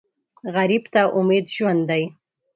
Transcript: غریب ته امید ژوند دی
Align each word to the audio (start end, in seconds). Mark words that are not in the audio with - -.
غریب 0.55 0.83
ته 0.93 1.01
امید 1.19 1.45
ژوند 1.55 1.81
دی 1.89 2.03